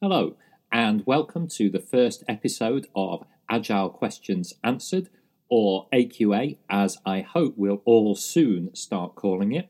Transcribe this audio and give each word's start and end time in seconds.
Hello, 0.00 0.36
and 0.70 1.04
welcome 1.06 1.48
to 1.48 1.68
the 1.68 1.80
first 1.80 2.22
episode 2.28 2.86
of 2.94 3.24
Agile 3.50 3.90
Questions 3.90 4.54
Answered, 4.62 5.08
or 5.48 5.88
AQA, 5.92 6.58
as 6.70 6.98
I 7.04 7.22
hope 7.22 7.54
we'll 7.56 7.82
all 7.84 8.14
soon 8.14 8.72
start 8.76 9.16
calling 9.16 9.50
it. 9.50 9.68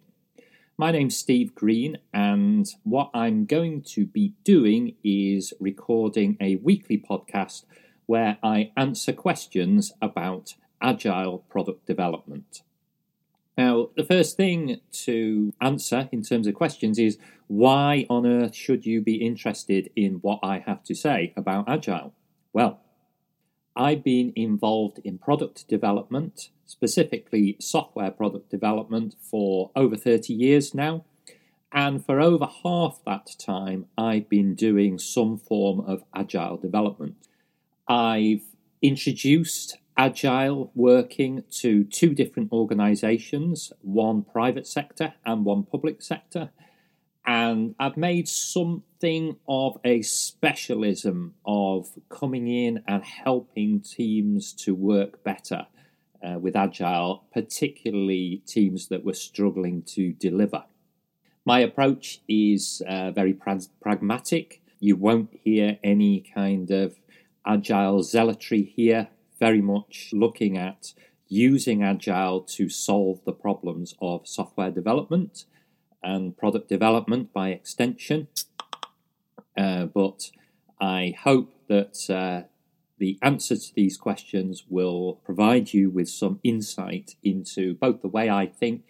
My 0.76 0.90
name's 0.90 1.16
Steve 1.16 1.54
Green, 1.54 1.96
and 2.12 2.68
what 2.82 3.10
I'm 3.14 3.46
going 3.46 3.80
to 3.94 4.04
be 4.04 4.34
doing 4.44 4.96
is 5.02 5.54
recording 5.58 6.36
a 6.42 6.56
weekly 6.56 6.98
podcast 6.98 7.64
where 8.04 8.36
I 8.42 8.70
answer 8.76 9.14
questions 9.14 9.92
about 10.02 10.56
agile 10.82 11.38
product 11.48 11.86
development. 11.86 12.60
Now, 13.58 13.88
the 13.96 14.04
first 14.04 14.36
thing 14.36 14.80
to 15.04 15.52
answer 15.60 16.08
in 16.12 16.22
terms 16.22 16.46
of 16.46 16.54
questions 16.54 16.96
is 16.96 17.18
why 17.48 18.06
on 18.08 18.24
earth 18.24 18.54
should 18.54 18.86
you 18.86 19.00
be 19.02 19.16
interested 19.16 19.90
in 19.96 20.20
what 20.22 20.38
I 20.44 20.60
have 20.60 20.84
to 20.84 20.94
say 20.94 21.32
about 21.36 21.68
Agile? 21.68 22.14
Well, 22.52 22.78
I've 23.74 24.04
been 24.04 24.32
involved 24.36 25.00
in 25.02 25.18
product 25.18 25.66
development, 25.66 26.50
specifically 26.66 27.56
software 27.58 28.12
product 28.12 28.48
development, 28.48 29.16
for 29.20 29.72
over 29.74 29.96
30 29.96 30.32
years 30.34 30.72
now. 30.72 31.04
And 31.72 32.06
for 32.06 32.20
over 32.20 32.46
half 32.62 33.00
that 33.06 33.34
time, 33.40 33.86
I've 33.98 34.28
been 34.28 34.54
doing 34.54 35.00
some 35.00 35.36
form 35.36 35.80
of 35.80 36.04
agile 36.14 36.58
development. 36.58 37.16
I've 37.88 38.44
introduced 38.82 39.78
agile 39.98 40.70
working 40.76 41.42
to 41.50 41.82
two 41.82 42.14
different 42.14 42.52
organizations, 42.52 43.72
one 43.80 44.22
private 44.22 44.66
sector 44.66 45.12
and 45.26 45.44
one 45.44 45.64
public 45.64 46.00
sector. 46.00 46.50
And 47.26 47.74
I've 47.80 47.96
made 47.96 48.28
something 48.28 49.36
of 49.48 49.78
a 49.84 50.00
specialism 50.02 51.34
of 51.44 51.88
coming 52.08 52.46
in 52.46 52.82
and 52.86 53.04
helping 53.04 53.80
teams 53.80 54.52
to 54.64 54.74
work 54.74 55.24
better 55.24 55.66
uh, 56.26 56.38
with 56.38 56.56
agile, 56.56 57.24
particularly 57.34 58.42
teams 58.46 58.88
that 58.88 59.04
were 59.04 59.14
struggling 59.14 59.82
to 59.82 60.12
deliver. 60.12 60.64
My 61.44 61.58
approach 61.58 62.20
is 62.28 62.82
uh, 62.88 63.10
very 63.10 63.34
pra- 63.34 63.60
pragmatic. 63.82 64.62
You 64.78 64.96
won't 64.96 65.36
hear 65.42 65.78
any 65.82 66.24
kind 66.34 66.70
of 66.70 66.94
agile 67.44 68.02
zealotry 68.02 68.62
here 68.62 69.08
very 69.38 69.60
much 69.60 70.10
looking 70.12 70.56
at 70.56 70.92
using 71.28 71.82
Agile 71.82 72.40
to 72.40 72.68
solve 72.68 73.20
the 73.24 73.32
problems 73.32 73.94
of 74.00 74.26
software 74.26 74.70
development 74.70 75.44
and 76.02 76.36
product 76.36 76.68
development 76.68 77.32
by 77.32 77.50
extension. 77.50 78.28
Uh, 79.56 79.84
but 79.86 80.30
I 80.80 81.14
hope 81.22 81.54
that 81.68 82.08
uh, 82.08 82.48
the 82.98 83.18
answer 83.22 83.56
to 83.56 83.74
these 83.74 83.96
questions 83.96 84.64
will 84.68 85.20
provide 85.24 85.72
you 85.72 85.90
with 85.90 86.08
some 86.08 86.40
insight 86.42 87.16
into 87.22 87.74
both 87.74 88.02
the 88.02 88.08
way 88.08 88.30
I 88.30 88.46
think 88.46 88.84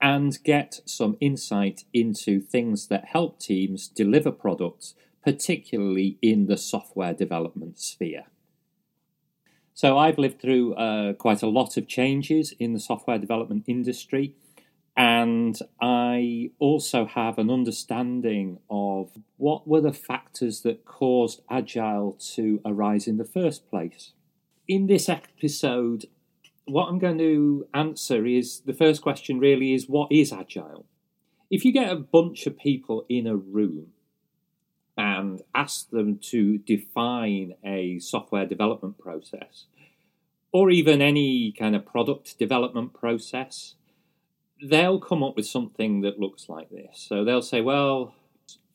and 0.00 0.38
get 0.44 0.80
some 0.84 1.16
insight 1.20 1.84
into 1.92 2.40
things 2.40 2.88
that 2.88 3.06
help 3.06 3.40
teams 3.40 3.88
deliver 3.88 4.30
products, 4.30 4.94
particularly 5.24 6.18
in 6.20 6.46
the 6.46 6.56
software 6.56 7.14
development 7.14 7.78
sphere. 7.78 8.24
So 9.76 9.98
I've 9.98 10.16
lived 10.16 10.40
through 10.40 10.72
uh, 10.72 11.12
quite 11.12 11.42
a 11.42 11.46
lot 11.46 11.76
of 11.76 11.86
changes 11.86 12.54
in 12.58 12.72
the 12.72 12.80
software 12.80 13.18
development 13.18 13.64
industry, 13.66 14.34
and 14.96 15.54
I 15.82 16.50
also 16.58 17.04
have 17.04 17.36
an 17.36 17.50
understanding 17.50 18.58
of 18.70 19.10
what 19.36 19.68
were 19.68 19.82
the 19.82 19.92
factors 19.92 20.62
that 20.62 20.86
caused 20.86 21.42
Agile 21.50 22.16
to 22.36 22.62
arise 22.64 23.06
in 23.06 23.18
the 23.18 23.26
first 23.26 23.68
place. 23.68 24.12
In 24.66 24.86
this 24.86 25.10
episode, 25.10 26.06
what 26.64 26.86
I'm 26.86 26.98
going 26.98 27.18
to 27.18 27.68
answer 27.74 28.24
is 28.24 28.60
the 28.60 28.72
first 28.72 29.02
question 29.02 29.38
really 29.38 29.74
is 29.74 29.90
what 29.90 30.10
is 30.10 30.32
Agile? 30.32 30.86
If 31.50 31.66
you 31.66 31.72
get 31.74 31.92
a 31.92 31.96
bunch 31.96 32.46
of 32.46 32.56
people 32.56 33.04
in 33.10 33.26
a 33.26 33.36
room 33.36 33.88
and 34.96 35.42
ask 35.54 35.90
them 35.90 36.18
to 36.18 36.58
define 36.58 37.54
a 37.64 37.98
software 37.98 38.46
development 38.46 38.98
process 38.98 39.66
or 40.52 40.70
even 40.70 41.02
any 41.02 41.52
kind 41.52 41.76
of 41.76 41.84
product 41.84 42.38
development 42.38 42.94
process, 42.94 43.74
they'll 44.62 44.98
come 44.98 45.22
up 45.22 45.36
with 45.36 45.46
something 45.46 46.00
that 46.00 46.18
looks 46.18 46.48
like 46.48 46.70
this. 46.70 47.04
So 47.08 47.24
they'll 47.24 47.42
say, 47.42 47.60
well, 47.60 48.14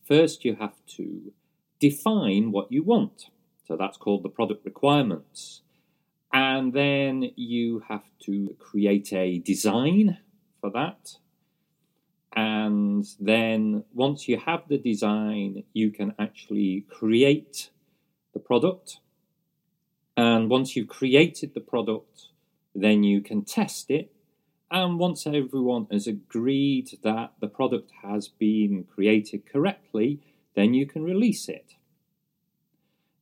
first 0.07 0.45
you 0.45 0.55
have 0.57 0.75
to 0.97 1.33
define 1.79 2.51
what 2.51 2.71
you 2.71 2.83
want. 2.83 3.25
So 3.67 3.75
that's 3.75 3.97
called 3.97 4.21
the 4.21 4.29
product 4.29 4.63
requirements. 4.63 5.63
And 6.31 6.71
then 6.71 7.31
you 7.35 7.83
have 7.89 8.05
to 8.25 8.55
create 8.59 9.11
a 9.11 9.39
design 9.39 10.19
for 10.59 10.69
that. 10.71 11.17
And 12.33 13.05
then 13.19 13.83
once 13.93 14.27
you 14.27 14.37
have 14.37 14.67
the 14.67 14.77
design, 14.77 15.63
you 15.73 15.91
can 15.91 16.15
actually 16.17 16.85
create 16.89 17.69
the 18.33 18.39
product. 18.39 18.99
And 20.15 20.49
once 20.49 20.75
you've 20.75 20.87
created 20.87 21.53
the 21.53 21.59
product, 21.59 22.27
then 22.73 23.03
you 23.03 23.21
can 23.21 23.43
test 23.43 23.89
it. 23.89 24.13
And 24.69 24.97
once 24.97 25.27
everyone 25.27 25.87
has 25.91 26.07
agreed 26.07 26.97
that 27.03 27.33
the 27.41 27.47
product 27.47 27.91
has 28.01 28.29
been 28.29 28.85
created 28.85 29.45
correctly, 29.45 30.21
then 30.55 30.73
you 30.73 30.85
can 30.85 31.03
release 31.03 31.49
it. 31.49 31.75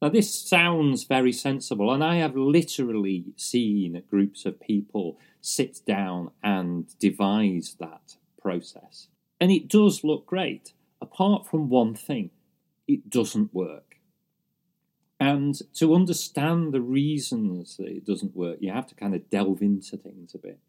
Now, 0.01 0.09
this 0.09 0.33
sounds 0.33 1.03
very 1.03 1.33
sensible, 1.33 1.91
and 1.91 2.03
I 2.03 2.15
have 2.17 2.35
literally 2.35 3.33
seen 3.35 4.01
groups 4.09 4.45
of 4.45 4.61
people 4.61 5.17
sit 5.41 5.81
down 5.85 6.31
and 6.41 6.87
devise 6.99 7.75
that 7.79 8.15
process. 8.41 9.07
And 9.39 9.51
it 9.51 9.67
does 9.67 10.03
look 10.03 10.25
great, 10.25 10.73
apart 11.01 11.47
from 11.47 11.69
one 11.69 11.93
thing 11.93 12.31
it 12.87 13.09
doesn't 13.09 13.53
work. 13.53 13.97
And 15.19 15.55
to 15.75 15.93
understand 15.93 16.73
the 16.73 16.81
reasons 16.81 17.77
that 17.77 17.87
it 17.87 18.05
doesn't 18.05 18.35
work, 18.35 18.57
you 18.61 18.71
have 18.71 18.87
to 18.87 18.95
kind 18.95 19.13
of 19.13 19.29
delve 19.29 19.61
into 19.61 19.97
things 19.97 20.33
a 20.33 20.37
bit. 20.37 20.59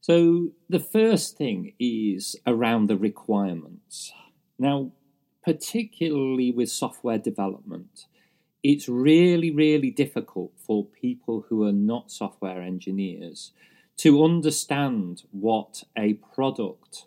So, 0.00 0.52
the 0.68 0.80
first 0.80 1.36
thing 1.36 1.72
is 1.78 2.36
around 2.46 2.88
the 2.88 2.96
requirements. 2.96 4.12
Now, 4.58 4.92
particularly 5.42 6.52
with 6.52 6.70
software 6.70 7.18
development, 7.18 8.06
it's 8.62 8.88
really, 8.88 9.50
really 9.50 9.90
difficult 9.90 10.52
for 10.56 10.84
people 10.84 11.46
who 11.48 11.64
are 11.64 11.72
not 11.72 12.10
software 12.10 12.62
engineers 12.62 13.52
to 13.96 14.24
understand 14.24 15.22
what 15.30 15.84
a 15.96 16.14
product 16.14 17.06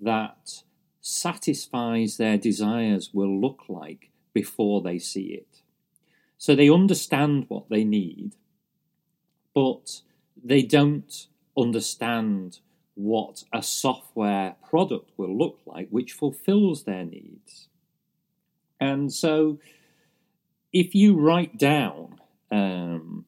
that 0.00 0.62
satisfies 1.00 2.16
their 2.16 2.38
desires 2.38 3.10
will 3.12 3.40
look 3.40 3.64
like 3.68 4.10
before 4.32 4.80
they 4.80 4.98
see 4.98 5.26
it. 5.26 5.60
So 6.38 6.54
they 6.54 6.70
understand 6.70 7.46
what 7.48 7.68
they 7.68 7.84
need, 7.84 8.36
but 9.54 10.02
they 10.42 10.62
don't 10.62 11.26
understand 11.56 12.58
what 12.94 13.44
a 13.52 13.62
software 13.62 14.56
product 14.68 15.10
will 15.16 15.36
look 15.36 15.60
like 15.66 15.88
which 15.90 16.12
fulfills 16.12 16.84
their 16.84 17.04
needs. 17.04 17.68
And 18.80 19.12
so 19.12 19.58
if 20.72 20.94
you 20.94 21.18
write 21.18 21.56
down 21.56 22.20
um, 22.50 23.24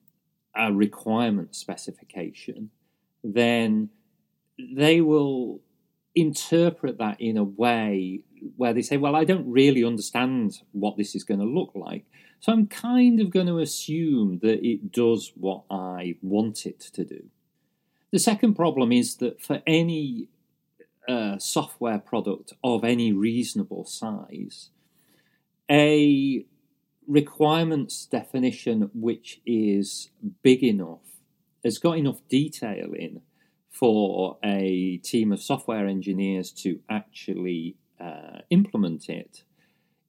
a 0.55 0.73
requirement 0.73 1.55
specification, 1.55 2.71
then 3.35 3.91
they 4.59 5.01
will 5.01 5.61
interpret 6.15 6.99
that 6.99 7.21
in 7.21 7.37
a 7.37 7.45
way 7.45 8.21
where 8.57 8.73
they 8.73 8.83
say, 8.83 8.97
Well, 8.97 9.17
I 9.17 9.25
don't 9.25 9.51
really 9.51 9.85
understand 9.85 10.61
what 10.73 10.97
this 10.97 11.15
is 11.15 11.25
going 11.25 11.41
to 11.41 11.47
look 11.47 11.73
like. 11.75 12.05
So 12.41 12.53
I'm 12.53 12.67
kind 12.67 13.21
of 13.21 13.31
going 13.31 13.47
to 13.47 13.59
assume 13.59 14.39
that 14.41 14.67
it 14.67 14.93
does 14.93 15.33
what 15.35 15.63
I 15.71 16.17
want 16.23 16.67
it 16.67 16.81
to 16.81 17.05
do. 17.05 17.25
The 18.13 18.19
second 18.19 18.55
problem 18.55 18.93
is 18.93 19.17
that 19.17 19.43
for 19.43 19.63
any 19.67 20.29
uh, 21.09 21.39
software 21.39 21.99
product 21.99 22.53
of 22.63 22.85
any 22.85 23.13
reasonable 23.13 23.85
size, 23.85 24.71
a 25.71 26.45
requirements 27.07 28.07
definition 28.07 28.91
which 28.95 29.41
is 29.47 30.11
big 30.43 30.63
enough, 30.63 31.16
has 31.67 31.79
got 31.79 31.99
enough 31.99 32.21
detail 32.29 32.93
in 32.95 33.21
for 33.71 34.39
a 34.43 34.97
team 34.99 35.33
of 35.33 35.43
software 35.43 35.87
engineers 35.87 36.51
to 36.51 36.81
actually 36.89 37.77
uh, 38.01 38.39
implement 38.51 39.09
it, 39.09 39.43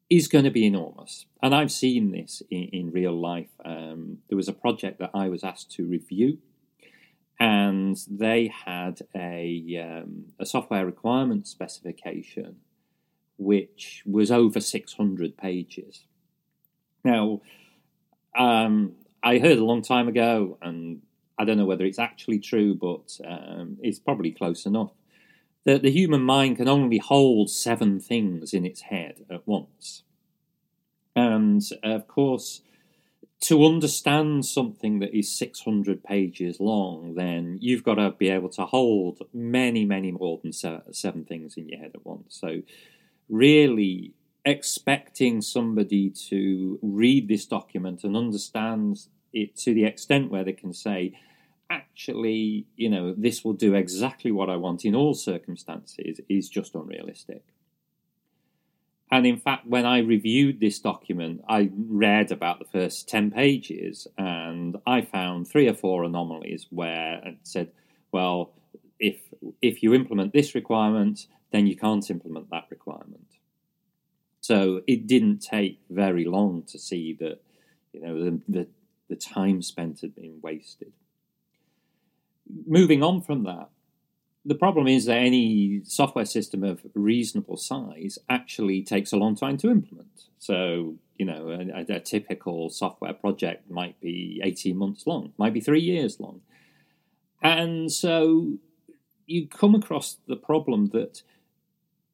is 0.10 0.30
going 0.30 0.46
to 0.46 0.52
be 0.52 0.66
enormous. 0.66 1.26
And 1.44 1.54
I've 1.54 1.72
seen 1.72 2.12
this 2.12 2.42
in, 2.50 2.70
in 2.72 2.92
real 2.92 3.20
life. 3.20 3.50
Um, 3.66 4.20
there 4.30 4.38
was 4.38 4.48
a 4.48 4.54
project 4.54 5.00
that 5.00 5.12
I 5.14 5.28
was 5.28 5.44
asked 5.44 5.72
to 5.72 5.86
review, 5.86 6.38
and 7.40 7.98
they 8.10 8.50
had 8.66 9.02
a, 9.14 10.04
um, 10.04 10.28
a 10.40 10.46
software 10.46 10.86
requirement 10.86 11.48
specification 11.48 12.58
which 13.38 14.02
was 14.06 14.32
over 14.32 14.60
600 14.60 15.38
pages. 15.38 16.06
Now, 17.04 17.42
um, 18.38 18.94
I 19.22 19.40
heard 19.40 19.58
a 19.58 19.66
long 19.66 19.82
time 19.82 20.08
ago, 20.08 20.58
and 20.62 21.02
I 21.40 21.46
don't 21.46 21.58
know 21.58 21.66
whether 21.66 21.86
it's 21.86 22.00
actually 22.00 22.40
true, 22.40 22.76
but 22.76 23.20
um, 23.26 23.78
it's 23.82 24.00
probably 24.00 24.32
close 24.32 24.66
enough, 24.66 24.92
that 25.66 25.82
the 25.82 25.92
human 25.92 26.22
mind 26.22 26.58
can 26.58 26.68
only 26.68 26.98
hold 26.98 27.50
seven 27.50 28.00
things 28.00 28.54
in 28.54 28.66
its 28.66 28.82
head 28.82 29.26
at 29.30 29.48
once. 29.48 30.04
And 31.16 31.62
of 31.84 32.08
course, 32.08 32.62
to 33.40 33.66
understand 33.66 34.46
something 34.46 35.00
that 35.00 35.16
is 35.16 35.38
600 35.38 36.04
pages 36.04 36.60
long, 36.60 37.14
then 37.16 37.58
you've 37.62 37.84
got 37.84 37.96
to 37.96 38.12
be 38.12 38.30
able 38.30 38.50
to 38.50 38.66
hold 38.66 39.22
many, 39.34 39.86
many 39.86 40.12
more 40.12 40.40
than 40.42 40.54
seven 40.54 41.26
things 41.26 41.56
in 41.56 41.70
your 41.70 41.80
head 41.80 41.92
at 41.94 42.06
once. 42.06 42.38
So, 42.40 42.62
really 43.30 44.14
expecting 44.46 45.42
somebody 45.42 46.10
to 46.30 46.80
read 46.82 47.28
this 47.28 47.46
document 47.46 48.04
and 48.04 48.16
understand 48.16 48.98
it 49.34 49.56
to 49.58 49.74
the 49.74 49.86
extent 49.86 50.32
where 50.32 50.44
they 50.44 50.54
can 50.54 50.74
say, 50.74 51.14
actually, 51.70 52.66
you 52.76 52.90
know, 52.90 53.14
this 53.18 53.44
will 53.44 53.54
do 53.54 53.76
exactly 53.76 54.32
what 54.32 54.50
I 54.50 54.56
want 54.56 54.86
in 54.86 54.96
all 54.96 55.14
circumstances 55.14 56.20
is 56.30 56.50
just 56.50 56.76
unrealistic. 56.76 57.44
And 59.10 59.26
in 59.26 59.38
fact, 59.38 59.66
when 59.66 59.86
I 59.86 60.00
reviewed 60.00 60.60
this 60.60 60.80
document, 60.80 61.42
I 61.48 61.72
read 61.74 62.32
about 62.32 62.60
the 62.60 62.66
first 62.66 63.08
10 63.08 63.32
pages 63.32 64.06
and 64.18 64.78
I 64.86 65.02
found 65.02 65.48
three 65.48 65.68
or 65.70 65.74
four 65.74 66.04
anomalies 66.04 66.68
where 66.70 67.22
it 67.26 67.38
said, 67.44 67.72
well, 68.12 68.52
if, 69.00 69.22
if 69.62 69.82
you 69.82 69.94
implement 69.94 70.34
this 70.34 70.56
requirement, 70.56 71.28
then 71.52 71.68
you 71.68 71.78
can't 71.78 72.10
implement 72.10 72.50
that 72.50 72.66
requirement. 72.70 73.28
So 74.42 74.82
it 74.88 75.08
didn't 75.08 75.40
take 75.40 75.80
very 75.90 76.26
long 76.26 76.64
to 76.64 76.78
see 76.78 77.14
that, 77.20 77.42
you 77.94 78.02
know, 78.02 78.24
the, 78.24 78.42
the, 78.48 78.68
the 79.10 79.16
time 79.16 79.62
spent 79.62 80.02
had 80.02 80.16
been 80.16 80.40
wasted. 80.42 80.92
Moving 82.66 83.04
on 83.04 83.22
from 83.22 83.44
that, 83.44 83.70
the 84.46 84.56
problem 84.56 84.88
is 84.88 85.06
that 85.06 85.18
any 85.18 85.82
software 85.84 86.26
system 86.26 86.64
of 86.64 86.82
reasonable 86.94 87.58
size 87.58 88.18
actually 88.30 88.82
takes 88.82 89.12
a 89.12 89.18
long 89.18 89.36
time 89.36 89.58
to 89.58 89.70
implement. 89.70 90.24
So, 90.40 90.96
you 91.18 91.26
know, 91.26 91.50
a, 91.50 91.94
a, 91.94 92.00
typical 92.00 92.70
software 92.70 93.14
project 93.14 93.70
might 93.70 94.00
be 94.00 94.40
18 94.44 94.78
months 94.78 95.06
long, 95.06 95.34
might 95.38 95.54
be 95.54 95.60
three 95.60 95.82
years 95.82 96.20
long. 96.22 96.42
And 97.42 97.92
so 97.92 98.54
you 99.26 99.48
come 99.48 99.76
across 99.76 100.18
the 100.28 100.38
problem 100.38 100.88
that 100.94 101.24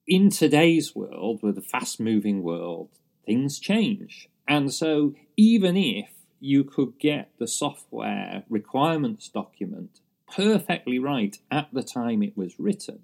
in 0.07 0.31
today's 0.31 0.95
world, 0.95 1.41
with 1.43 1.57
a 1.57 1.61
fast 1.61 1.99
moving 1.99 2.41
world, 2.41 2.89
things 3.25 3.59
change. 3.59 4.27
And 4.47 4.73
so 4.73 5.13
even 5.37 5.77
if 5.77 6.09
you 6.39 6.63
could 6.63 6.99
get 6.99 7.31
the 7.37 7.47
software 7.47 8.43
requirements 8.49 9.29
document 9.29 10.01
perfectly 10.35 10.99
right 10.99 11.37
at 11.51 11.67
the 11.73 11.83
time 11.83 12.23
it 12.23 12.37
was 12.37 12.59
written, 12.59 12.99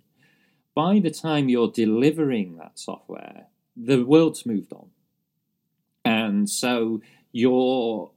by 0.75 0.99
the 0.99 1.11
time 1.11 1.49
you're 1.49 1.71
delivering 1.71 2.57
that 2.57 2.79
software, 2.79 3.47
the 3.75 4.03
world's 4.03 4.45
moved 4.45 4.73
on. 4.73 4.89
And 6.05 6.49
so 6.49 7.01
your 7.31 8.11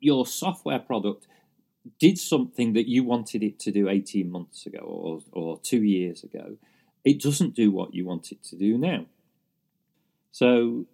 your 0.00 0.26
software 0.26 0.78
product 0.78 1.26
did 1.98 2.18
something 2.18 2.74
that 2.74 2.88
you 2.88 3.02
wanted 3.04 3.42
it 3.42 3.58
to 3.58 3.70
do 3.72 3.88
18 3.88 4.30
months 4.30 4.66
ago 4.66 4.78
or, 4.80 5.20
or 5.32 5.58
two 5.60 5.82
years 5.82 6.22
ago. 6.22 6.56
It 7.04 7.20
doesn't 7.20 7.54
do 7.54 7.70
what 7.70 7.94
you 7.94 8.04
want 8.06 8.30
it 8.32 8.42
to 8.44 8.56
do 8.56 8.76
now. 8.76 9.06
So 10.30 10.86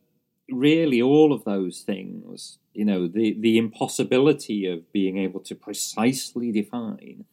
really 0.49 1.01
all 1.03 1.33
of 1.33 1.45
those 1.45 1.81
things, 1.81 2.59
you 2.73 2.85
know, 2.85 3.09
the, 3.09 3.37
the 3.39 3.59
impossibility 3.59 4.67
of 4.67 4.93
being 4.93 5.19
able 5.19 5.41
to 5.41 5.55
precisely 5.55 6.53
define 6.53 7.25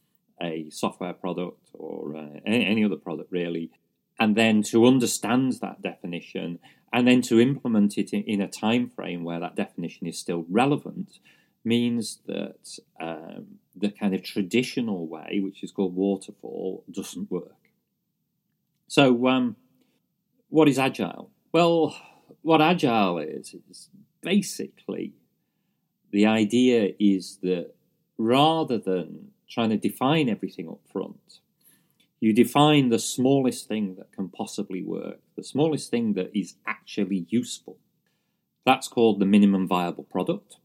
a 0.42 0.70
software 0.70 1.14
product 1.14 1.70
or 1.74 2.16
uh, 2.16 2.40
any 2.46 2.84
other 2.84 2.96
product 2.96 3.32
really, 3.32 3.72
and 4.20 4.36
then 4.36 4.64
to 4.64 4.86
understand 4.86 5.54
that 5.62 5.82
definition 5.82 6.60
and 6.94 7.08
then 7.08 7.22
to 7.22 7.40
implement 7.40 7.98
it 7.98 8.14
in, 8.14 8.24
in 8.24 8.42
a 8.42 8.48
time 8.48 8.90
frame 8.90 9.24
where 9.24 9.40
that 9.40 9.56
definition 9.56 10.08
is 10.08 10.18
still 10.20 10.46
relevant 10.50 11.20
means 11.64 12.20
that 12.28 12.80
um, 13.02 13.60
the 13.76 13.90
kind 13.90 14.16
of 14.16 14.24
traditional 14.24 15.08
way, 15.08 15.40
which 15.44 15.64
is 15.64 15.72
called 15.72 15.96
waterfall, 15.96 16.84
doesn't 16.90 17.30
work. 17.30 17.52
So, 18.88 19.28
um, 19.28 19.58
what 20.50 20.70
is 20.70 20.80
agile? 20.80 21.30
Well, 21.52 21.96
what 22.42 22.62
agile 22.62 23.18
is 23.18 23.54
is 23.70 23.90
basically 24.22 25.14
the 26.12 26.26
idea 26.26 26.94
is 27.00 27.40
that 27.44 27.74
rather 28.18 28.78
than 28.78 29.32
trying 29.50 29.70
to 29.70 29.78
define 29.78 30.30
everything 30.30 30.68
up 30.68 30.82
front. 30.92 31.40
You 32.20 32.34
define 32.34 32.90
the 32.90 33.00
smallest 33.00 33.68
thing 33.68 33.96
that 33.96 34.12
can 34.12 34.30
possibly 34.30 34.84
work, 34.84 35.20
the 35.36 35.44
smallest 35.44 35.92
thing 35.92 36.14
that 36.14 36.32
is 36.38 36.56
actually 36.66 37.28
useful. 37.30 37.78
That's 38.66 38.88
called 38.88 39.20
the 39.20 39.26
minimum 39.26 39.68
viable 39.68 40.04
product. 40.04 40.58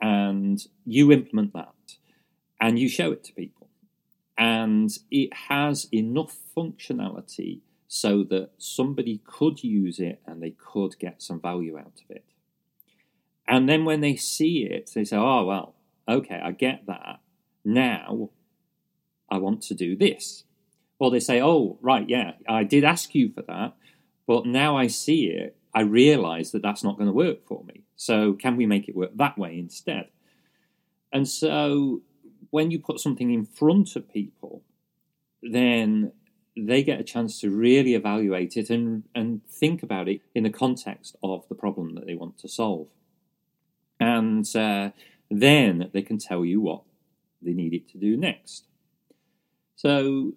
And 0.00 0.62
you 0.84 1.12
implement 1.12 1.52
that 1.52 1.96
and 2.60 2.78
you 2.78 2.88
show 2.88 3.12
it 3.12 3.24
to 3.24 3.32
people. 3.32 3.68
And 4.38 4.90
it 5.10 5.32
has 5.48 5.88
enough 5.92 6.36
functionality 6.56 7.60
so 7.88 8.24
that 8.24 8.50
somebody 8.58 9.22
could 9.24 9.62
use 9.62 9.98
it 9.98 10.20
and 10.26 10.42
they 10.42 10.50
could 10.50 10.98
get 10.98 11.22
some 11.22 11.40
value 11.40 11.78
out 11.78 12.00
of 12.04 12.10
it. 12.10 12.24
And 13.48 13.68
then 13.68 13.84
when 13.84 14.00
they 14.00 14.16
see 14.16 14.66
it, 14.68 14.90
they 14.94 15.04
say, 15.04 15.16
oh, 15.16 15.44
well, 15.44 15.74
okay, 16.08 16.40
I 16.42 16.50
get 16.50 16.86
that. 16.86 17.20
Now 17.66 18.30
I 19.28 19.38
want 19.38 19.60
to 19.62 19.74
do 19.74 19.96
this. 19.96 20.44
Or 20.98 21.10
they 21.10 21.20
say, 21.20 21.42
oh, 21.42 21.78
right, 21.82 22.08
yeah, 22.08 22.32
I 22.48 22.64
did 22.64 22.84
ask 22.84 23.14
you 23.14 23.30
for 23.30 23.42
that, 23.42 23.74
but 24.26 24.46
now 24.46 24.78
I 24.78 24.86
see 24.86 25.26
it, 25.26 25.56
I 25.74 25.82
realize 25.82 26.52
that 26.52 26.62
that's 26.62 26.82
not 26.82 26.96
going 26.96 27.08
to 27.08 27.12
work 27.12 27.46
for 27.46 27.62
me. 27.64 27.82
So 27.96 28.32
can 28.32 28.56
we 28.56 28.64
make 28.64 28.88
it 28.88 28.96
work 28.96 29.10
that 29.16 29.36
way 29.36 29.58
instead? 29.58 30.08
And 31.12 31.28
so 31.28 32.00
when 32.50 32.70
you 32.70 32.78
put 32.78 33.00
something 33.00 33.30
in 33.30 33.44
front 33.44 33.94
of 33.96 34.10
people, 34.10 34.62
then 35.42 36.12
they 36.56 36.82
get 36.82 37.00
a 37.00 37.04
chance 37.04 37.40
to 37.40 37.50
really 37.50 37.94
evaluate 37.94 38.56
it 38.56 38.70
and, 38.70 39.02
and 39.14 39.46
think 39.48 39.82
about 39.82 40.08
it 40.08 40.22
in 40.34 40.44
the 40.44 40.50
context 40.50 41.16
of 41.22 41.46
the 41.48 41.54
problem 41.54 41.94
that 41.96 42.06
they 42.06 42.14
want 42.14 42.38
to 42.38 42.48
solve. 42.48 42.86
And 44.00 44.46
uh, 44.56 44.90
then 45.30 45.90
they 45.92 46.02
can 46.02 46.16
tell 46.16 46.44
you 46.44 46.60
what 46.62 46.82
they 47.46 47.54
need 47.54 47.72
it 47.72 47.88
to 47.90 47.98
do 47.98 48.16
next. 48.16 48.68
So, 49.74 50.32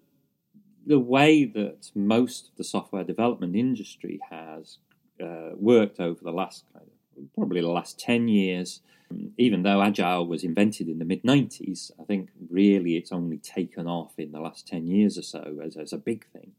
the 0.85 0.99
way 0.99 1.43
that 1.43 1.91
most 1.93 2.49
of 2.49 2.55
the 2.55 2.63
software 2.63 3.03
development 3.03 3.55
industry 3.55 4.19
has 4.29 4.77
uh, 5.21 5.51
worked 5.55 5.99
over 5.99 6.21
the 6.23 6.31
last 6.31 6.63
probably 7.35 7.61
the 7.61 7.69
last 7.69 7.99
10 7.99 8.27
years, 8.27 8.81
even 9.37 9.63
though 9.63 9.81
Agile 9.81 10.27
was 10.27 10.43
invented 10.43 10.87
in 10.87 10.99
the 10.99 11.05
mid 11.05 11.23
90s, 11.23 11.91
I 11.99 12.03
think 12.03 12.29
really 12.49 12.95
it's 12.95 13.11
only 13.11 13.37
taken 13.37 13.87
off 13.87 14.13
in 14.17 14.31
the 14.31 14.39
last 14.39 14.67
10 14.67 14.87
years 14.87 15.17
or 15.17 15.23
so 15.23 15.59
as, 15.63 15.75
as 15.75 15.93
a 15.93 15.97
big 15.97 16.25
thing, 16.31 16.51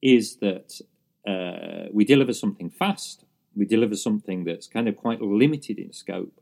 is 0.00 0.36
that 0.36 0.80
uh, 1.26 1.88
we 1.92 2.04
deliver 2.04 2.32
something 2.32 2.70
fast, 2.70 3.24
we 3.56 3.64
deliver 3.64 3.96
something 3.96 4.44
that's 4.44 4.66
kind 4.66 4.88
of 4.88 4.96
quite 4.96 5.20
limited 5.20 5.78
in 5.78 5.92
scope, 5.92 6.40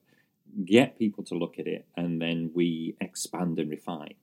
get 0.64 0.98
people 0.98 1.24
to 1.24 1.34
look 1.34 1.58
at 1.58 1.66
it, 1.66 1.86
and 1.96 2.20
then 2.20 2.50
we 2.54 2.96
expand 3.00 3.58
and 3.58 3.70
refine. 3.70 4.14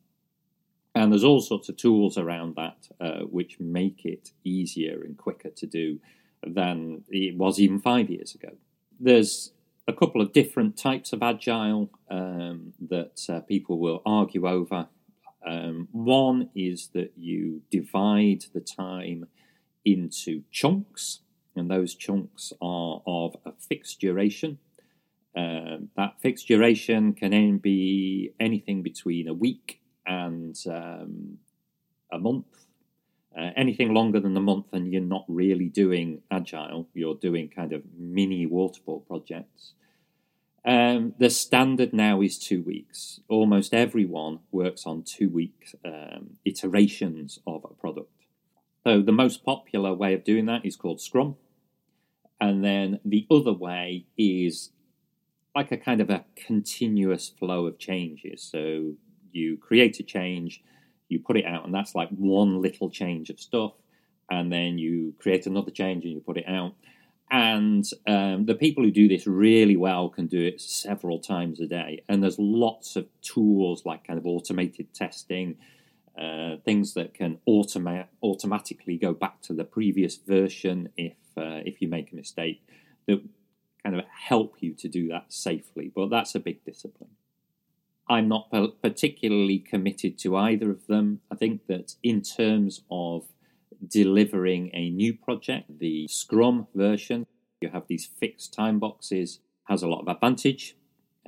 And 0.95 1.11
there's 1.11 1.23
all 1.23 1.41
sorts 1.41 1.69
of 1.69 1.77
tools 1.77 2.17
around 2.17 2.55
that 2.55 2.87
uh, 2.99 3.21
which 3.21 3.59
make 3.59 4.05
it 4.05 4.31
easier 4.43 5.01
and 5.03 5.17
quicker 5.17 5.49
to 5.49 5.65
do 5.65 5.99
than 6.45 7.03
it 7.09 7.35
was 7.37 7.59
even 7.59 7.79
five 7.79 8.09
years 8.09 8.35
ago. 8.35 8.49
There's 8.99 9.53
a 9.87 9.93
couple 9.93 10.21
of 10.21 10.33
different 10.33 10.77
types 10.77 11.11
of 11.11 11.23
agile 11.23 11.89
um, 12.09 12.73
that 12.89 13.21
uh, 13.27 13.39
people 13.41 13.79
will 13.79 14.01
argue 14.05 14.47
over. 14.47 14.87
Um, 15.45 15.89
one 15.91 16.49
is 16.55 16.89
that 16.93 17.13
you 17.17 17.63
divide 17.69 18.45
the 18.53 18.61
time 18.61 19.27
into 19.83 20.43
chunks, 20.51 21.19
and 21.55 21.69
those 21.69 21.95
chunks 21.95 22.53
are 22.61 23.01
of 23.05 23.35
a 23.45 23.51
fixed 23.51 23.99
duration. 23.99 24.59
Um, 25.35 25.89
that 25.97 26.19
fixed 26.21 26.47
duration 26.47 27.13
can 27.13 27.31
then 27.31 27.57
be 27.57 28.33
anything 28.39 28.83
between 28.83 29.27
a 29.27 29.33
week 29.33 29.81
and 30.05 30.55
um, 30.67 31.37
a 32.11 32.19
month. 32.19 32.45
Uh, 33.35 33.49
anything 33.55 33.95
longer 33.95 34.19
than 34.19 34.37
a 34.37 34.39
month, 34.39 34.67
and 34.73 34.93
you're 34.93 35.01
not 35.01 35.25
really 35.27 35.67
doing 35.67 36.21
agile. 36.29 36.87
You're 36.93 37.15
doing 37.15 37.49
kind 37.49 37.73
of 37.73 37.81
mini 37.97 38.45
waterfall 38.45 38.99
projects. 38.99 39.73
Um, 40.65 41.15
the 41.17 41.29
standard 41.29 41.93
now 41.93 42.21
is 42.21 42.37
two 42.37 42.61
weeks. 42.61 43.19
Almost 43.27 43.73
everyone 43.73 44.39
works 44.51 44.85
on 44.85 45.01
two 45.03 45.29
week 45.29 45.75
um, 45.83 46.37
iterations 46.45 47.39
of 47.47 47.65
a 47.65 47.73
product. 47.73 48.11
So 48.85 49.01
the 49.01 49.11
most 49.11 49.43
popular 49.43 49.93
way 49.93 50.13
of 50.13 50.23
doing 50.23 50.45
that 50.45 50.65
is 50.65 50.75
called 50.75 51.01
Scrum. 51.01 51.35
And 52.39 52.63
then 52.63 52.99
the 53.03 53.25
other 53.31 53.53
way 53.53 54.05
is 54.17 54.71
like 55.55 55.71
a 55.71 55.77
kind 55.77 56.01
of 56.01 56.09
a 56.09 56.25
continuous 56.35 57.29
flow 57.29 57.67
of 57.67 57.77
changes. 57.77 58.41
So 58.41 58.93
you 59.31 59.57
create 59.57 59.99
a 59.99 60.03
change, 60.03 60.63
you 61.09 61.19
put 61.19 61.37
it 61.37 61.45
out, 61.45 61.65
and 61.65 61.73
that's 61.73 61.95
like 61.95 62.09
one 62.09 62.61
little 62.61 62.89
change 62.89 63.29
of 63.29 63.39
stuff. 63.39 63.73
And 64.29 64.51
then 64.51 64.77
you 64.77 65.13
create 65.19 65.45
another 65.45 65.71
change 65.71 66.05
and 66.05 66.13
you 66.13 66.21
put 66.21 66.37
it 66.37 66.47
out. 66.47 66.73
And 67.29 67.85
um, 68.07 68.45
the 68.45 68.55
people 68.55 68.83
who 68.83 68.91
do 68.91 69.07
this 69.07 69.27
really 69.27 69.75
well 69.75 70.09
can 70.09 70.27
do 70.27 70.41
it 70.41 70.61
several 70.61 71.19
times 71.19 71.59
a 71.59 71.67
day. 71.67 72.03
And 72.07 72.21
there's 72.21 72.39
lots 72.39 72.95
of 72.95 73.07
tools 73.21 73.85
like 73.85 74.05
kind 74.05 74.19
of 74.19 74.25
automated 74.25 74.93
testing, 74.93 75.57
uh, 76.17 76.57
things 76.63 76.93
that 76.93 77.13
can 77.13 77.39
automa- 77.47 78.07
automatically 78.21 78.97
go 78.97 79.13
back 79.13 79.41
to 79.41 79.53
the 79.53 79.63
previous 79.63 80.17
version 80.17 80.89
if 80.95 81.15
uh, 81.35 81.61
if 81.65 81.81
you 81.81 81.87
make 81.87 82.11
a 82.11 82.15
mistake 82.15 82.61
that 83.07 83.19
kind 83.83 83.97
of 83.97 84.05
help 84.07 84.55
you 84.59 84.73
to 84.73 84.87
do 84.87 85.07
that 85.09 85.25
safely. 85.33 85.91
But 85.93 86.09
that's 86.09 86.35
a 86.35 86.39
big 86.39 86.63
discipline. 86.63 87.11
I'm 88.09 88.27
not 88.27 88.51
particularly 88.81 89.59
committed 89.59 90.17
to 90.19 90.35
either 90.35 90.69
of 90.71 90.87
them. 90.87 91.21
I 91.31 91.35
think 91.35 91.67
that 91.67 91.95
in 92.03 92.21
terms 92.21 92.81
of 92.91 93.25
delivering 93.85 94.71
a 94.73 94.89
new 94.89 95.13
project, 95.13 95.79
the 95.79 96.07
Scrum 96.07 96.67
version, 96.75 97.25
you 97.61 97.69
have 97.69 97.87
these 97.87 98.05
fixed 98.05 98.53
time 98.53 98.79
boxes, 98.79 99.39
has 99.65 99.83
a 99.83 99.87
lot 99.87 100.01
of 100.01 100.07
advantage 100.09 100.75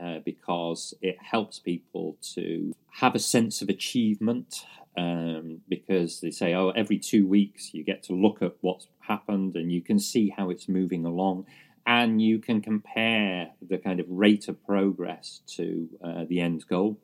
uh, 0.02 0.20
because 0.26 0.94
it 1.02 1.18
helps 1.22 1.60
people 1.60 2.18
to 2.34 2.74
have 3.00 3.16
a 3.16 3.20
sense 3.20 3.62
of 3.62 3.70
achievement. 3.70 4.66
Um, 4.98 5.60
because 5.68 6.22
they 6.22 6.32
say, 6.32 6.54
oh, 6.54 6.70
every 6.70 6.98
two 6.98 7.28
weeks 7.28 7.74
you 7.74 7.84
get 7.84 8.02
to 8.04 8.14
look 8.14 8.42
at 8.42 8.56
what's 8.62 8.88
happened 9.02 9.58
and 9.58 9.70
you 9.70 9.82
can 9.82 10.00
see 10.00 10.30
how 10.30 10.50
it's 10.50 10.70
moving 10.70 11.04
along 11.04 11.48
and 11.86 12.22
you 12.22 12.40
can 12.40 12.62
compare 12.62 13.52
the 13.62 13.78
kind 13.78 14.00
of 14.00 14.06
rate 14.10 14.48
of 14.48 14.64
progress 14.66 15.42
to 15.48 15.88
uh, 16.04 16.26
the 16.28 16.40
end 16.40 16.66
goal. 16.68 16.98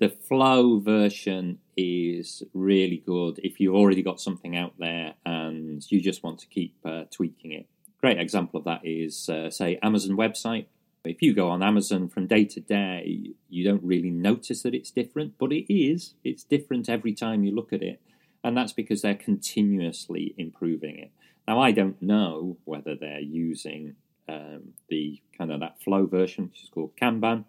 The 0.00 0.08
flow 0.08 0.80
version 0.80 1.58
is 1.76 2.42
really 2.54 3.02
good 3.04 3.38
if 3.42 3.60
you've 3.60 3.74
already 3.74 4.02
got 4.02 4.20
something 4.20 4.56
out 4.56 4.72
there 4.78 5.14
and 5.26 5.84
you 5.90 6.00
just 6.00 6.22
want 6.22 6.38
to 6.40 6.46
keep 6.46 6.74
uh, 6.84 7.04
tweaking 7.10 7.52
it. 7.52 7.66
Great 8.00 8.18
example 8.18 8.58
of 8.58 8.64
that 8.64 8.80
is, 8.82 9.28
uh, 9.28 9.50
say, 9.50 9.78
Amazon 9.82 10.16
website. 10.16 10.66
If 11.04 11.20
you 11.20 11.34
go 11.34 11.50
on 11.50 11.62
Amazon 11.62 12.08
from 12.08 12.26
day 12.26 12.46
to 12.46 12.60
day, 12.60 13.32
you 13.48 13.64
don't 13.64 13.82
really 13.82 14.10
notice 14.10 14.62
that 14.62 14.74
it's 14.74 14.90
different, 14.90 15.34
but 15.38 15.52
it 15.52 15.72
is. 15.72 16.14
It's 16.24 16.44
different 16.44 16.88
every 16.88 17.12
time 17.12 17.44
you 17.44 17.54
look 17.54 17.72
at 17.72 17.82
it. 17.82 18.00
And 18.42 18.56
that's 18.56 18.72
because 18.72 19.02
they're 19.02 19.14
continuously 19.14 20.34
improving 20.38 20.98
it. 20.98 21.10
Now, 21.46 21.60
I 21.60 21.72
don't 21.72 22.00
know 22.00 22.56
whether 22.64 22.94
they're 22.94 23.20
using 23.20 23.96
um, 24.28 24.74
the 24.88 25.20
kind 25.36 25.52
of 25.52 25.60
that 25.60 25.82
flow 25.82 26.06
version, 26.06 26.44
which 26.44 26.62
is 26.62 26.68
called 26.68 26.96
Kanban, 26.96 27.44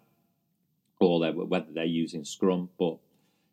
or 1.00 1.20
they're, 1.20 1.32
whether 1.32 1.72
they're 1.72 1.84
using 1.84 2.24
Scrum, 2.24 2.68
but 2.78 2.98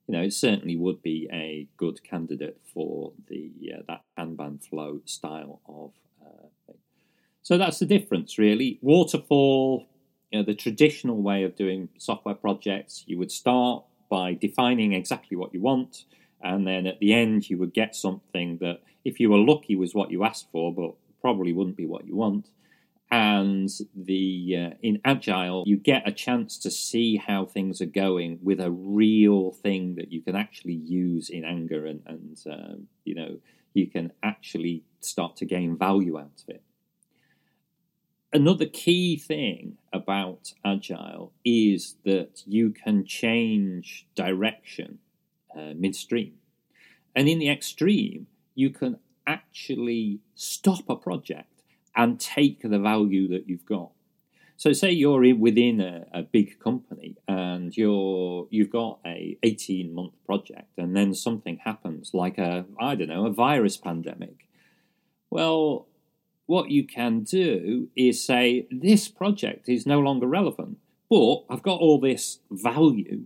you 0.08 0.13
know, 0.13 0.24
it 0.24 0.34
certainly 0.34 0.75
would 0.75 1.03
be 1.03 1.29
a 1.31 1.67
good 1.77 2.03
candidate 2.03 2.60
for 2.74 3.13
the 3.27 3.51
uh, 3.75 3.81
that 3.88 4.01
Kanban 4.17 4.60
flow 4.67 5.01
style 5.05 5.62
of 5.67 5.91
uh, 6.19 6.48
thing. 6.65 6.77
So 7.43 7.60
that's 7.60 7.77
the 7.77 7.86
difference, 7.86 8.39
really. 8.39 8.79
Waterfall, 8.81 9.88
you 10.31 10.39
know, 10.39 10.46
the 10.46 10.55
traditional 10.55 11.22
way 11.22 11.43
of 11.43 11.55
doing 11.55 11.89
software 12.00 12.34
projects, 12.34 13.03
you 13.05 13.19
would 13.19 13.31
start 13.31 13.84
by 14.10 14.34
defining 14.34 14.93
exactly 14.93 15.38
what 15.38 15.53
you 15.53 15.62
want, 15.62 16.05
and 16.41 16.65
then 16.65 16.88
at 16.88 17.00
the 17.00 17.13
end, 17.13 17.50
you 17.50 17.58
would 17.58 17.74
get 17.74 17.96
something 17.96 18.58
that, 18.60 18.81
if 19.03 19.19
you 19.19 19.29
were 19.29 19.38
lucky, 19.38 19.75
was 19.75 19.93
what 19.93 20.12
you 20.12 20.24
asked 20.24 20.48
for, 20.51 20.74
but 20.74 20.93
probably 21.22 21.53
wouldn't 21.53 21.77
be 21.77 21.86
what 21.86 22.08
you 22.08 22.15
want. 22.15 22.50
And 23.12 23.69
the 23.96 24.72
uh, 24.72 24.75
in 24.84 25.01
agile 25.03 25.63
you 25.65 25.77
get 25.77 26.08
a 26.08 26.12
chance 26.12 26.60
to 26.60 26.69
see 26.69 27.17
how 27.17 27.43
things 27.43 27.81
are 27.81 27.88
going 27.88 28.38
with 28.43 28.60
a 28.60 28.69
real 28.69 29.51
thing 29.51 29.96
that 29.96 30.12
you 30.12 30.22
can 30.22 30.36
actually 30.36 30.75
use 30.75 31.29
in 31.29 31.43
anger 31.43 31.88
and, 31.88 32.03
and 32.05 32.38
um, 32.46 32.88
you 33.05 33.15
know 33.15 33.39
you 33.74 33.88
can 33.88 34.12
actually 34.22 34.84
start 35.00 35.38
to 35.38 35.46
gain 35.46 35.75
value 35.75 36.19
out 36.19 36.43
of 36.43 36.50
it. 36.50 36.63
Another 38.31 38.67
key 38.67 39.17
thing 39.17 39.79
about 39.91 40.53
agile 40.63 41.34
is 41.43 41.96
that 42.05 42.43
you 42.46 42.69
can 42.69 43.05
change 43.05 44.05
direction 44.13 45.00
uh, 45.60 45.74
midstream 45.75 46.34
and 47.16 47.28
in 47.28 47.39
the 47.39 47.50
extreme 47.50 48.28
you 48.56 48.70
can 48.70 48.98
actually 49.28 50.20
stop 50.36 50.89
a 50.89 50.96
project 50.96 51.63
and 51.96 52.20
take 52.20 52.62
the 52.62 52.80
value 52.80 53.28
that 53.28 53.48
you've 53.48 53.66
got. 53.66 53.92
So, 54.58 54.74
say 54.74 54.92
you're 54.92 55.24
in, 55.24 55.39
within 55.39 55.80
a, 55.80 56.06
a, 56.13 56.24
big 56.24 56.60
company 56.60 57.16
and 57.28 57.75
you're 57.78 58.48
you've 58.50 58.70
got 58.70 59.00
a 59.06 59.38
18 59.44 59.94
month 59.94 60.13
project, 60.25 60.78
and 60.78 60.96
then 60.96 61.13
something 61.13 61.60
happens, 61.63 62.12
like 62.13 62.38
a 62.38 62.66
I 62.80 62.96
don't 62.96 63.08
know 63.08 63.25
a 63.25 63.32
virus 63.32 63.78
pandemic. 63.78 64.48
Well, 65.30 65.88
what 66.46 66.72
you 66.72 66.84
can 66.86 67.24
do 67.24 67.88
is 67.96 68.25
say 68.25 68.68
this 68.70 69.08
project 69.08 69.70
is 69.70 69.86
no 69.86 70.00
longer 70.00 70.28
relevant, 70.28 70.78
but 71.10 71.44
I've 71.50 71.63
got 71.63 71.80
all 71.80 72.00
this 72.00 72.39
value. 72.51 73.25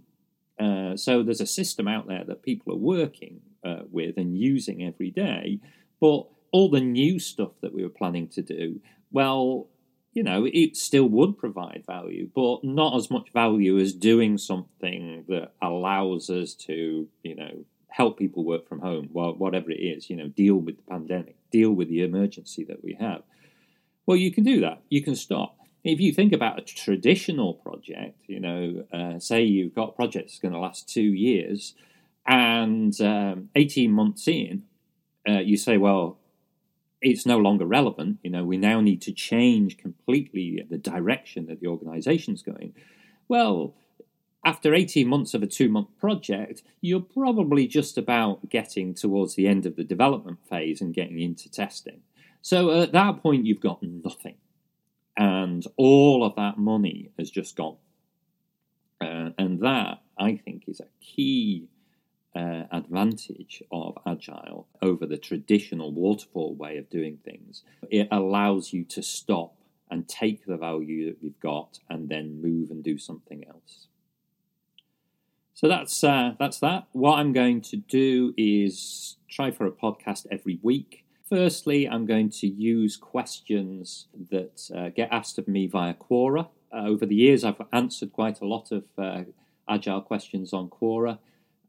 Uh, 0.59 0.95
so 0.95 1.23
there's 1.23 1.41
a 1.41 1.47
system 1.47 1.87
out 1.87 2.07
there 2.07 2.23
that 2.23 2.43
people 2.43 2.73
are 2.73 2.77
working 2.77 3.41
uh, 3.65 3.81
with 3.91 4.17
and 4.17 4.37
using 4.37 4.83
every 4.83 5.09
day, 5.09 5.59
but 5.99 6.27
all 6.51 6.69
the 6.69 6.79
new 6.81 7.19
stuff 7.19 7.51
that 7.61 7.73
we 7.73 7.83
were 7.83 7.89
planning 7.89 8.27
to 8.27 8.41
do, 8.41 8.79
well, 9.11 9.67
you 10.13 10.21
know, 10.21 10.47
it 10.51 10.77
still 10.77 11.09
would 11.09 11.37
provide 11.37 11.83
value, 11.87 12.29
but 12.35 12.63
not 12.63 12.95
as 12.95 13.09
much 13.09 13.31
value 13.33 13.79
as 13.79 13.93
doing 13.93 14.37
something 14.37 15.25
that 15.27 15.53
allows 15.61 16.29
us 16.29 16.53
to, 16.53 17.07
you 17.23 17.35
know, 17.35 17.65
help 17.87 18.17
people 18.17 18.43
work 18.43 18.67
from 18.67 18.79
home, 18.79 19.09
whatever 19.11 19.71
it 19.71 19.79
is, 19.79 20.09
you 20.09 20.15
know, 20.15 20.27
deal 20.27 20.55
with 20.55 20.77
the 20.77 20.83
pandemic, 20.83 21.35
deal 21.51 21.71
with 21.71 21.89
the 21.89 22.01
emergency 22.01 22.63
that 22.63 22.83
we 22.83 22.95
have. 22.99 23.23
Well, 24.05 24.17
you 24.17 24.31
can 24.31 24.43
do 24.43 24.61
that. 24.61 24.81
You 24.89 25.03
can 25.03 25.15
stop. 25.15 25.57
If 25.83 25.99
you 25.99 26.13
think 26.13 26.31
about 26.31 26.59
a 26.59 26.61
traditional 26.61 27.55
project, 27.55 28.21
you 28.27 28.39
know, 28.39 28.85
uh, 28.93 29.19
say 29.19 29.43
you've 29.43 29.75
got 29.75 29.89
a 29.89 29.93
project 29.93 30.27
that's 30.29 30.39
going 30.39 30.53
to 30.53 30.59
last 30.59 30.87
two 30.87 31.01
years, 31.01 31.75
and 32.25 32.99
um, 33.01 33.49
18 33.55 33.91
months 33.91 34.27
in, 34.27 34.63
uh, 35.27 35.39
you 35.39 35.57
say, 35.57 35.77
well, 35.77 36.19
it's 37.01 37.25
no 37.25 37.37
longer 37.37 37.65
relevant. 37.65 38.19
You 38.23 38.29
know, 38.29 38.45
we 38.45 38.57
now 38.57 38.79
need 38.79 39.01
to 39.03 39.11
change 39.11 39.77
completely 39.77 40.65
the 40.69 40.77
direction 40.77 41.47
that 41.47 41.59
the 41.59 41.67
organization's 41.67 42.41
going. 42.41 42.73
Well, 43.27 43.75
after 44.45 44.73
18 44.73 45.07
months 45.07 45.33
of 45.33 45.43
a 45.43 45.47
two 45.47 45.69
month 45.69 45.89
project, 45.99 46.63
you're 46.81 47.01
probably 47.01 47.67
just 47.67 47.97
about 47.97 48.49
getting 48.49 48.93
towards 48.93 49.35
the 49.35 49.47
end 49.47 49.65
of 49.65 49.75
the 49.75 49.83
development 49.83 50.39
phase 50.49 50.81
and 50.81 50.93
getting 50.93 51.19
into 51.19 51.49
testing. 51.49 52.01
So 52.41 52.81
at 52.81 52.91
that 52.91 53.21
point, 53.21 53.45
you've 53.45 53.61
got 53.61 53.81
nothing. 53.81 54.35
And 55.15 55.65
all 55.77 56.23
of 56.25 56.35
that 56.35 56.57
money 56.57 57.11
has 57.17 57.29
just 57.29 57.55
gone. 57.55 57.77
Uh, 58.99 59.29
and 59.37 59.59
that, 59.59 60.01
I 60.17 60.37
think, 60.37 60.63
is 60.67 60.79
a 60.79 60.87
key 61.01 61.67
uh, 62.35 62.63
advantage 62.71 63.61
of 63.71 63.97
agile 64.07 64.67
over 64.81 65.05
the 65.05 65.17
traditional 65.17 65.91
waterfall 65.91 66.55
way 66.55 66.77
of 66.77 66.89
doing 66.89 67.19
things. 67.23 67.63
It 67.91 68.07
allows 68.11 68.73
you 68.73 68.83
to 68.85 69.03
stop 69.03 69.55
and 69.91 70.07
take 70.07 70.45
the 70.45 70.57
value 70.57 71.05
that 71.07 71.21
you've 71.21 71.39
got 71.39 71.79
and 71.89 72.09
then 72.09 72.41
move 72.41 72.71
and 72.71 72.83
do 72.83 72.97
something 72.97 73.45
else. 73.47 73.87
So 75.53 75.67
that's 75.67 76.03
uh, 76.03 76.31
that's 76.39 76.59
that. 76.59 76.87
What 76.93 77.19
I'm 77.19 77.31
going 77.31 77.61
to 77.61 77.77
do 77.77 78.33
is 78.35 79.17
try 79.29 79.51
for 79.51 79.65
a 79.67 79.71
podcast 79.71 80.25
every 80.31 80.59
week. 80.63 81.02
Firstly, 81.29 81.87
I'm 81.87 82.05
going 82.05 82.29
to 82.29 82.47
use 82.47 82.97
questions 82.97 84.07
that 84.29 84.69
uh, 84.75 84.89
get 84.89 85.09
asked 85.11 85.37
of 85.37 85.47
me 85.47 85.67
via 85.67 85.93
Quora. 85.93 86.49
Uh, 86.71 86.85
over 86.85 87.05
the 87.05 87.15
years, 87.15 87.43
I've 87.43 87.61
answered 87.71 88.11
quite 88.11 88.41
a 88.41 88.45
lot 88.45 88.71
of 88.71 88.83
uh, 88.97 89.23
agile 89.67 90.01
questions 90.01 90.53
on 90.53 90.69
Quora 90.69 91.17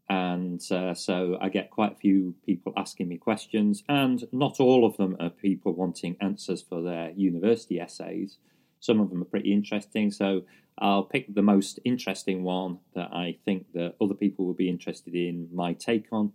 and 0.08 0.60
uh, 0.70 0.92
so 0.92 1.38
I 1.40 1.48
get 1.48 1.70
quite 1.70 1.92
a 1.92 1.96
few 1.96 2.34
people 2.44 2.72
asking 2.76 3.08
me 3.08 3.16
questions, 3.16 3.82
and 3.88 4.24
not 4.32 4.60
all 4.60 4.84
of 4.84 4.96
them 4.96 5.16
are 5.18 5.30
people 5.30 5.72
wanting 5.72 6.16
answers 6.20 6.60
for 6.60 6.82
their 6.82 7.10
university 7.10 7.80
essays. 7.80 8.36
Some 8.80 9.00
of 9.00 9.08
them 9.08 9.22
are 9.22 9.26
pretty 9.26 9.52
interesting, 9.52 10.10
so 10.10 10.42
I'll 10.78 11.04
pick 11.04 11.34
the 11.34 11.42
most 11.42 11.80
interesting 11.84 12.42
one 12.42 12.80
that 12.94 13.10
I 13.14 13.38
think 13.46 13.72
that 13.72 13.94
other 14.00 14.14
people 14.14 14.44
will 14.44 14.54
be 14.54 14.68
interested 14.68 15.14
in 15.14 15.48
my 15.52 15.72
take 15.72 16.06
on, 16.12 16.32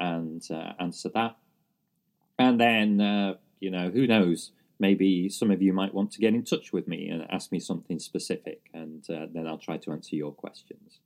and 0.00 0.42
uh, 0.50 0.72
answer 0.80 1.08
that. 1.10 1.36
And 2.38 2.60
then, 2.60 3.00
uh, 3.00 3.34
you 3.60 3.70
know, 3.70 3.90
who 3.90 4.06
knows? 4.06 4.52
Maybe 4.78 5.28
some 5.28 5.50
of 5.50 5.62
you 5.62 5.72
might 5.72 5.94
want 5.94 6.10
to 6.12 6.18
get 6.18 6.34
in 6.34 6.42
touch 6.42 6.72
with 6.72 6.88
me 6.88 7.08
and 7.08 7.26
ask 7.30 7.52
me 7.52 7.60
something 7.60 8.00
specific, 8.00 8.68
and 8.74 9.04
uh, 9.08 9.26
then 9.32 9.46
I'll 9.46 9.58
try 9.58 9.76
to 9.78 9.92
answer 9.92 10.16
your 10.16 10.32
questions. 10.32 10.98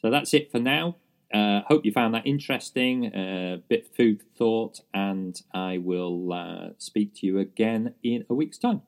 So 0.00 0.10
that's 0.10 0.34
it 0.34 0.50
for 0.50 0.58
now. 0.58 0.96
uh, 1.34 1.62
hope 1.66 1.84
you 1.84 1.92
found 1.92 2.14
that 2.14 2.26
interesting, 2.26 3.12
uh, 3.12 3.58
bit 3.68 3.88
food 3.96 4.22
thought, 4.36 4.80
and 4.94 5.40
I 5.52 5.78
will 5.78 6.32
uh, 6.32 6.68
speak 6.78 7.14
to 7.16 7.26
you 7.26 7.38
again 7.38 7.94
in 8.02 8.24
a 8.30 8.34
week's 8.34 8.58
time. 8.58 8.82